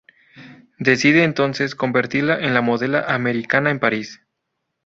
Decide, 0.79 1.23
entonces, 1.23 1.75
convertirla 1.75 2.39
en 2.39 2.55
la 2.55 2.61
modelo 2.61 3.07
Americana 3.07 3.69
en 3.69 3.77
París. 3.77 4.19